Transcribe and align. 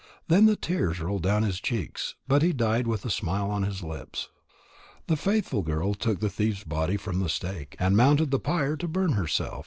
Then 0.27 0.47
the 0.47 0.55
tears 0.55 0.99
rolled 0.99 1.21
down 1.21 1.43
his 1.43 1.59
cheeks, 1.61 2.15
but 2.27 2.41
he 2.41 2.53
died 2.53 2.87
with 2.87 3.05
a 3.05 3.11
smile 3.11 3.51
on 3.51 3.61
his 3.61 3.83
lips. 3.83 4.29
The 5.05 5.15
faithful 5.15 5.61
girl 5.61 5.93
took 5.93 6.21
the 6.21 6.27
thief's 6.31 6.63
body 6.63 6.97
from 6.97 7.19
the 7.19 7.29
stake, 7.29 7.75
and 7.77 7.95
mounted 7.95 8.31
the 8.31 8.39
pyre 8.39 8.75
to 8.77 8.87
burn 8.87 9.11
herself. 9.11 9.59